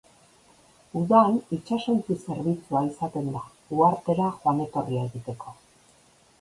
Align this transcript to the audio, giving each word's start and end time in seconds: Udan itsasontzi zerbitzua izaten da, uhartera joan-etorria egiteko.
Udan 1.01 1.35
itsasontzi 1.57 2.17
zerbitzua 2.25 2.83
izaten 2.89 3.31
da, 3.37 3.45
uhartera 3.79 4.33
joan-etorria 4.41 5.07
egiteko. 5.13 5.59